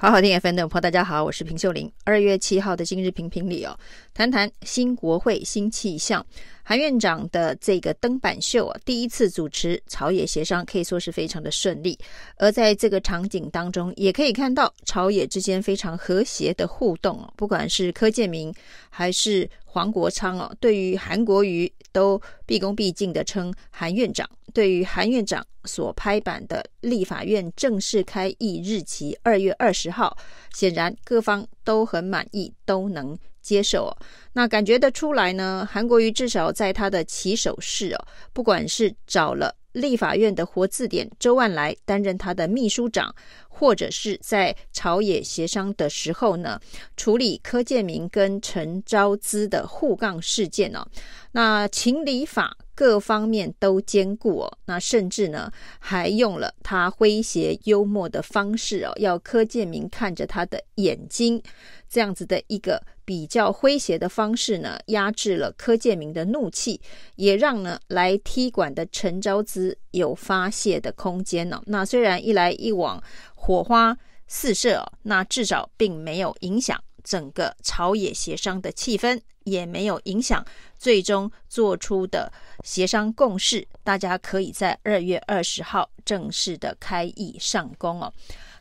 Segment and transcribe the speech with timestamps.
[0.00, 1.90] 好好听 FM 的朋友，大家好，我是平秀玲。
[2.04, 3.76] 二月七号的今日评评里哦，
[4.14, 6.24] 谈谈新国会新气象。
[6.62, 11.98] 韩院长的这个登板秀啊，第一次主持朝野协商，可以说是非常的顺利。
[12.36, 17.34] 而在这个场景当中，也可以看到朝野之间非常和谐的互动哦。
[17.36, 18.54] 不管是柯建铭
[18.88, 24.30] 还是黄国昌哦，对于韩国瑜都毕恭毕敬的称韩院长。
[24.52, 30.16] 对于韩院长所拍板的立法院正式开议日期二月二十号，
[30.54, 33.18] 显然各方都很满意，都能。
[33.40, 33.96] 接受哦，
[34.34, 35.66] 那感觉得出来呢。
[35.70, 43.14] 韩国瑜至少在他的起手式哦，不管是找了立法院的活字典周万来担任他的秘书长，
[43.48, 46.60] 或者是在朝野协商的时候呢，
[46.94, 50.86] 处理柯建铭跟陈昭姿的互杠事件哦，
[51.32, 55.50] 那情理法各方面都兼顾哦，那甚至呢
[55.80, 61.42] 还用了他诙谐幽默的方式哦，要柯建铭看着他的眼睛。
[61.88, 66.80] 这样子的一个比较诙谐的方式呢，压制了柯建铭的怒气，
[67.16, 71.60] 也让呢来踢馆的陈昭姿有发泄的空间呢。
[71.66, 73.02] 那虽然一来一往
[73.34, 80.44] 火花四射，那至少并没有影响整个朝野协商的气氛，也没有影响
[80.78, 82.32] 最终做出的
[82.64, 83.66] 协商共识。
[83.82, 88.12] 大家可以在二月二十号正式的开议上工哦。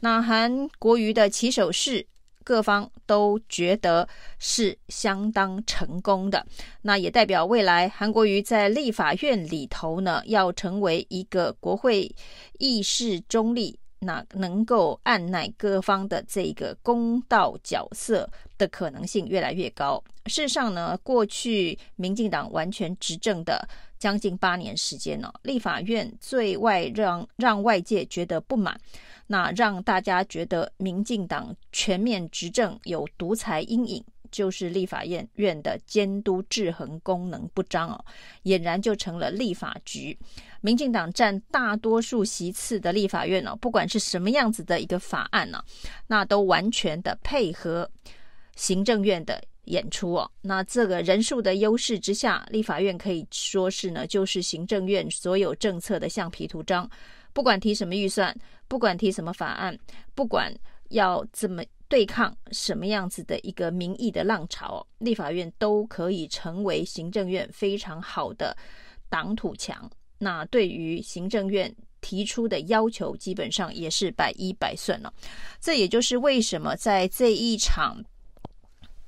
[0.00, 2.06] 那韩国瑜的起手式。
[2.46, 4.06] 各方都觉得
[4.38, 6.46] 是相当成功的，
[6.82, 12.14] 那也代表未来韩国瑜在立法院里头呢，要成为一个国会
[12.58, 18.28] 议事中立，那能够按捺各方的这个公道角色
[18.58, 20.02] 的可能性越来越高。
[20.26, 23.66] 事实上呢，过去民进党完全执政的
[23.98, 28.78] 将近八年时间呢，立法院最外让让外界觉得不满。
[29.26, 38.04] 那让大家觉得民进党全面执政有独裁阴影，就是立法院院的监督制衡功能不彰哦，
[38.42, 40.18] 俨然就成了立法局。
[40.64, 45.62] 民进党占大多数席次的立法院哦，不管是什么样子的一个法案呢，
[46.06, 47.86] 那都完全的配合
[48.56, 50.30] 行政院的演出哦。
[50.40, 56.90] 那这个人数的优势之下，立法院可以说是呢，就是行政院所有政策的橡皮图章。
[57.34, 58.34] 不管提什么预算，
[58.66, 59.78] 不管提什么法案，
[60.14, 60.50] 不管
[60.88, 68.56] 要怎么对抗什么样子的一个民意的浪潮，立法院都可以成为行政院非常好的
[69.10, 69.90] 挡土墙。
[70.18, 75.12] 那对于行政院提出的要求，基本上也是百依百顺了。
[75.60, 78.02] 这也就是为什么在这一场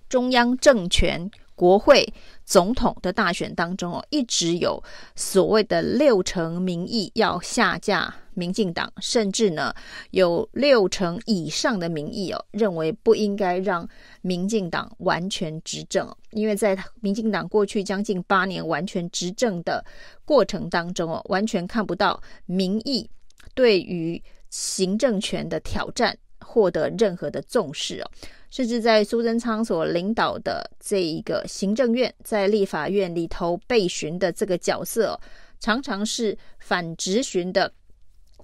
[0.08, 1.30] 中央政权。
[1.56, 2.06] 国会
[2.44, 4.80] 总统的大选当中哦，一直有
[5.16, 9.74] 所谓的六成民意要下架民进党，甚至呢
[10.10, 13.88] 有六成以上的民意哦认为不应该让
[14.20, 19.84] 民进党完全执政，因为在民进党过去将近八年完全执政的
[20.24, 23.10] 过程当中哦，完全看不到民意
[23.54, 26.16] 对于行政权的挑战
[26.46, 28.10] 获得任何的重视哦。
[28.48, 35.18] 甚至在苏贞昌所领导的这一个行政院，在立法院里头被询的这个角色，
[35.58, 37.70] 常常是反质询的，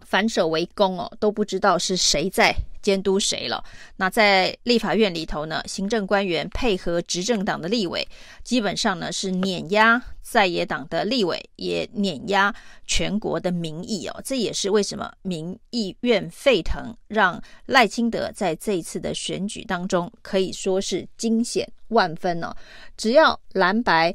[0.01, 3.65] 反手为攻哦，都不知道是谁在监督谁了。
[3.97, 8.07] 那在立法院里头呢，行政官员配合执政党的立委，
[8.43, 12.55] 基本上呢是碾压在野党的立委，也碾压
[12.87, 14.21] 全国的民意哦。
[14.25, 22.55] 这也是为什么民意怨沸腾，让赖清德在这一次的选举当中可以说是惊险万分哦。
[22.97, 24.15] 只要蓝白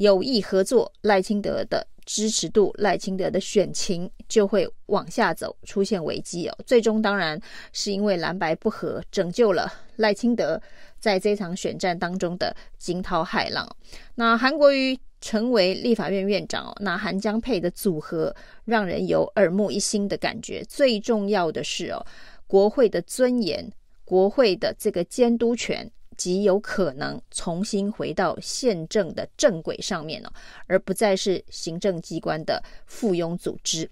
[0.00, 1.86] 有意合作，赖清德的。
[2.06, 6.58] 支持度，赖清德的选情就会往下走，出现危机哦。
[6.66, 7.40] 最终当然
[7.72, 10.60] 是因为蓝白不合，拯救了赖清德
[10.98, 13.68] 在这场选战当中的惊涛骇浪。
[14.16, 18.34] 那韩国瑜成为立法院院长哦，那韩江佩的组合
[18.64, 20.64] 让人有耳目一新的感觉。
[20.64, 22.04] 最重要的是哦，
[22.48, 23.70] 国会的尊严，
[24.04, 25.88] 国会的这个监督权。
[26.20, 30.30] 极有可能重新回到宪政的正轨上面了，
[30.66, 33.90] 而不再是行政机关的附庸组织。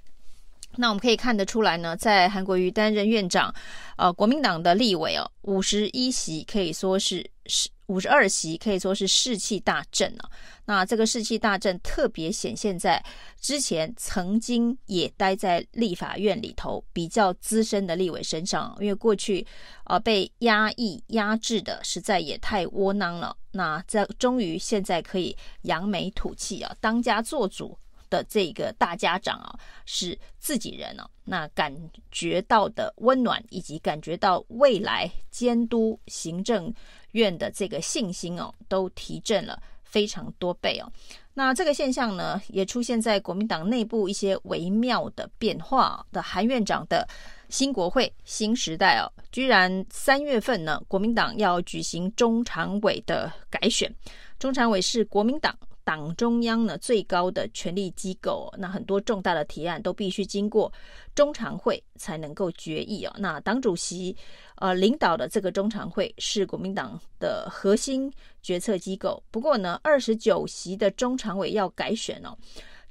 [0.78, 3.54] 那我们可以看得出来呢，在韩国瑜担任院长，
[3.96, 7.68] 呃，国民党的立委哦，五十一席可以说是是。
[7.88, 10.28] 五十二席可以说是士气大振啊！
[10.66, 13.02] 那这个士气大振特别显现在
[13.40, 19.40] 之前曾经也待在立法院里头比较资深的立委身上，因为过去
[19.84, 23.34] 啊、呃、被压抑压制的实在也太窝囊了。
[23.52, 27.74] 那这终于现在可以扬眉吐气啊，当家做主，
[28.10, 31.74] 的这个大家长啊，是自己人哦，那感
[32.10, 36.72] 觉到的温暖，以及感觉到未来监督行政
[37.12, 40.90] 院的这个信心哦，都提振了非常多倍哦。
[41.34, 47.06] 那这个现象呢，也出现在国民党内部一些微妙的变化的韩院长的
[47.48, 53.94] 新国会新时代哦，居然三月份呢，国民党要举行中常委的改选，
[54.38, 55.56] 中常委是国民党。
[55.88, 60.70] 党中央呢，最高的权力机构，那很多重大的提案都必须经过
[61.14, 63.14] 中常会才能够决议哦。
[63.16, 64.14] 那党主席
[64.56, 68.12] 呃领导的这个中常会是国民党的核心
[68.42, 69.22] 决策机构。
[69.30, 72.36] 不过呢，二十九席的中常委要改选哦，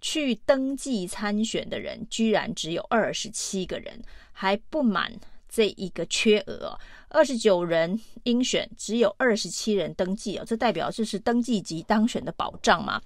[0.02, 4.02] 去登记参选的人居然只有二十七个人，
[4.32, 5.14] 还不满。
[5.50, 6.78] 这一个缺额，
[7.10, 13.02] 二十九人应选，只有二十七人登记哦，这代表这是登记及当选的保障嘛？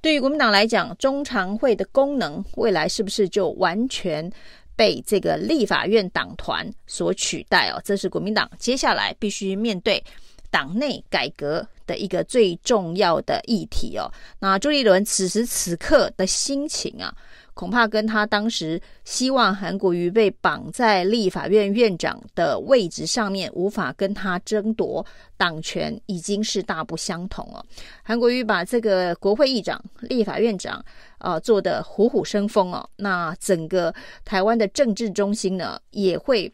[0.00, 4.30] 对于国民党来讲，中常会的功能未来是不是就完全
[4.76, 7.82] 被这个立法院党团所取代哦？
[7.84, 10.02] 这是国民党接下来必须面对
[10.50, 14.10] 党内改革的一个最重要的议题哦。
[14.38, 17.14] 那朱立伦此时此刻的心情啊？
[17.54, 25.04] 恐怕跟他当时希望韩国瑜被绑在立法院院长的位置上面，无法跟他争夺
[25.36, 27.64] 党权，已经是大不相同了。
[28.02, 30.76] 韩国瑜把这个国会议长、立法院长
[31.18, 33.94] 啊、呃、做得虎虎生风哦，那整个
[34.24, 36.52] 台湾的政治中心呢，也会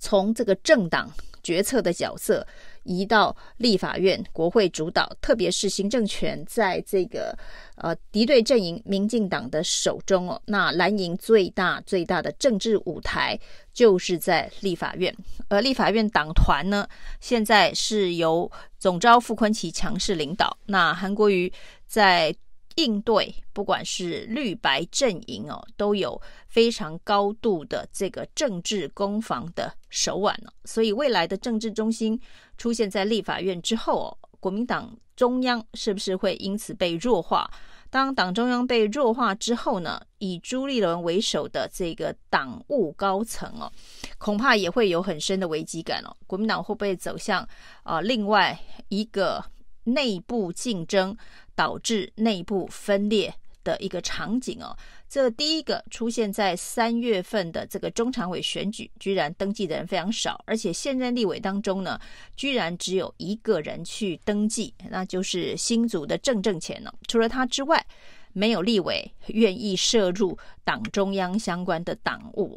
[0.00, 1.10] 从这个政党
[1.48, 2.46] 决策的角色。
[2.84, 7.36] 移到立法院、国会主导，特别是行政权在这个
[7.76, 10.40] 呃敌对阵营民进党的手中哦。
[10.46, 13.38] 那蓝营最大最大的政治舞台
[13.74, 15.14] 就是在立法院，
[15.48, 16.88] 而立法院党团呢，
[17.20, 20.56] 现在是由总召傅崐萁强势领导。
[20.66, 21.52] 那韩国瑜
[21.86, 22.34] 在。
[22.78, 32.18] 应对不管是绿白阵营哦，都有非常高度的这个政治攻防的手腕哦，所以未来的政治中心
[32.56, 37.50] 出现在立法院之后哦，国民党中央是不是会因此被弱化？
[37.90, 43.72] 当党中央被弱化之后呢，以朱立伦为首的这个党务高层哦，
[44.18, 46.14] 恐怕也会有很深的危机感哦。
[46.28, 47.48] 国民党会不会走向
[47.82, 48.56] 啊、另外
[48.88, 49.44] 一个
[49.92, 51.16] 内部竞争？
[51.54, 61.98] 导致内部分裂的一个场景哦，这第一个出现在三月份的这个中常委选举，居然登记的人非常少，而且现任立委当中呢，
[62.36, 66.92] 居然只有一个人去登记，那就是新竹的郑正前呢。
[67.08, 67.84] 除了他之外，
[68.32, 72.56] 没有立委愿意涉入党中央相关的党务。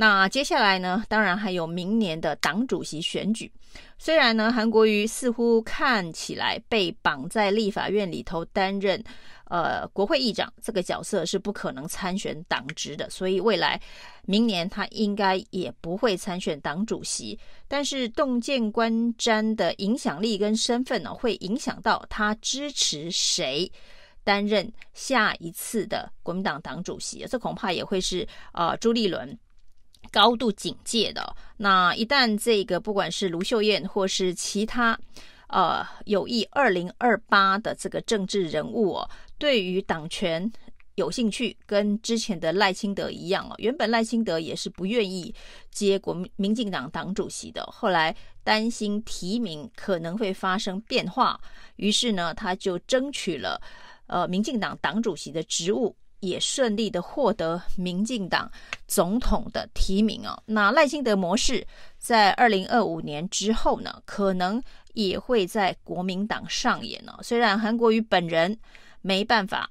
[0.00, 3.50] 那接下来呢，当然还有明年的党主席选举。
[3.98, 9.02] 虽然呢，韩国瑜似乎看起来被绑在立法院里头担任
[9.46, 13.80] 呃国会议长这个角色是不可能参选党职的，所以未来
[14.24, 17.36] 明年他应该也不会参选党主席。
[17.66, 23.68] 但是洞见观瞻的影响力跟身份呢，会影响到他支持谁
[24.22, 27.26] 担任下一次的国民党党主席。
[27.28, 29.36] 这恐怕也会是呃朱立伦。
[30.10, 34.98] 高度警戒的，那一旦这个不管是卢秀燕或是其他
[35.48, 40.50] 呃有意二零二八的这个政治人物哦，对于党权
[40.94, 45.34] 有兴趣，跟之前的赖清德一样哦，原本赖清德也是不愿意
[45.70, 51.38] 接国民民进党党主席的，后来担心提名可能会发生变化，
[51.76, 53.60] 于是呢，他就争取了
[54.06, 55.94] 呃民进党党主席的职务。
[56.20, 58.50] 也顺利的获得民进党
[58.86, 60.42] 总统的提名哦。
[60.46, 61.66] 那赖清德模式
[61.98, 64.62] 在二零二五年之后呢，可能
[64.94, 67.18] 也会在国民党上演哦。
[67.22, 68.58] 虽然韩国瑜本人
[69.00, 69.70] 没办法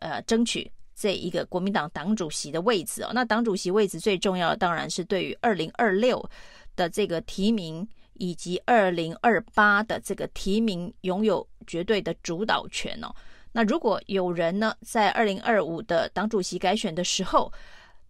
[0.00, 6.28] 呃争取这一个国民党党主席的位置哦，那党主席位置最重要的当然是对于二零二六
[6.74, 13.14] 的这个提名以及二零二八的这个提名拥有绝对的主导权哦。
[13.56, 17.50] 那如果有人呢，在二零二五的党主席改选的时候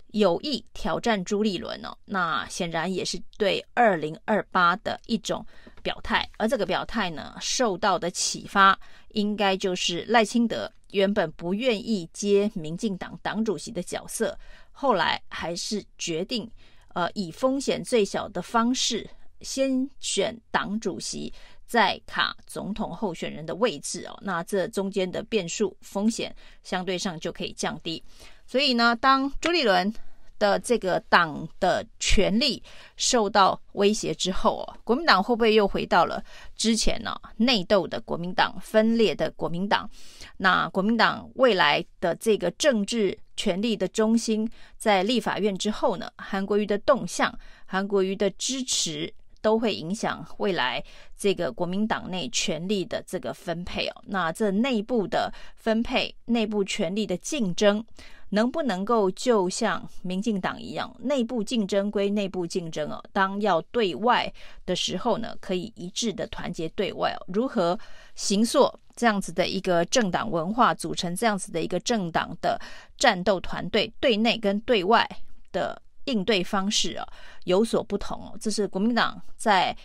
[0.08, 5.46] 有意挑战朱立伦呢，那显然也是对二零二八的一种
[5.84, 6.28] 表态。
[6.36, 8.76] 而这个表态呢，受到的启发，
[9.12, 14.36] 应该就是赖清德原本不愿意接民进党党主席的角色，
[14.72, 16.50] 后来还是决定，
[16.92, 19.08] 呃，以风险最小的方式
[19.42, 21.32] 先选党主席。
[21.66, 28.02] 在卡总统候选人的位置哦，那这中间的变数风险相对上就可以降低。
[28.46, 29.92] 所以呢，当朱立伦
[30.38, 32.62] 的这个党的权力
[32.96, 36.22] 受到威胁之后哦，国民党会不会又回到了
[36.54, 37.18] 之前呢？
[37.38, 39.88] 内斗的国民党，分裂的国民党？
[40.36, 46.12] 那国民党未来的这个政治权力的中心，在立法院之后呢？
[46.18, 49.12] 韩国瑜的动向，韩国瑜的支持，
[49.46, 50.82] 都会影响未来
[51.16, 54.02] 这个国民党内权力的这个分配哦。
[54.06, 57.84] 那这内部的分配，内部权力的竞争。
[58.30, 64.30] 能不能够就像民进党一样，内部竞争归内部竞争哦，当要对外
[64.66, 67.24] 的时候呢，可以一致的团结对外哦。
[67.32, 67.78] 如何
[68.16, 72.60] 形塑这样子的一个政党文化，组成这样子的一个政党的
[72.98, 75.08] 战斗团队，对内跟对外
[75.52, 77.06] 的应对方式啊，
[77.44, 78.36] 有所不同哦。
[78.40, 79.76] 这是国民党在。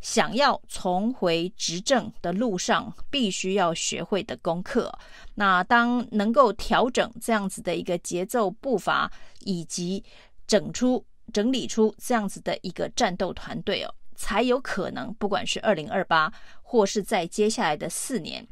[0.00, 4.96] 想要重回执政的路上，必须要学会的功课。
[5.34, 9.10] 那当能够调整这样子的一个节奏步伐，
[9.40, 10.04] 以及
[10.46, 16.32] 整出整理出这样子的一个战斗团队哦，才有可能，不管是二零二八，
[16.62, 18.46] 或是在接下来的四年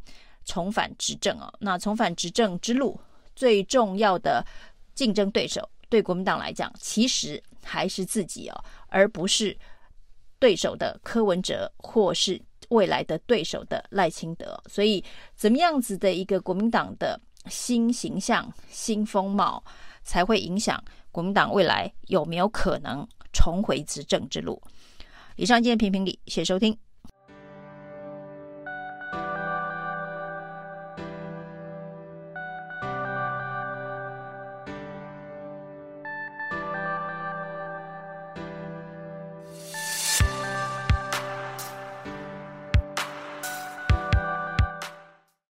[0.45, 1.49] 重返执政哦。
[1.61, 3.01] 那重返执政之路，
[3.37, 4.45] 最重要的
[4.97, 9.57] 竞争对手，对国民党来讲，其实还是自己哦，而不是。
[10.39, 12.39] 对手的柯文哲，或是
[12.69, 15.03] 未来的对手的赖清德，所以
[15.35, 19.65] 怎么样子的一个国民党的新形象、新风貌，
[20.03, 20.79] 才会影响
[21.11, 24.63] 国民党未来有没有可能重回执政之路？
[25.37, 26.86] 以上，今天评评理，谢谢收听。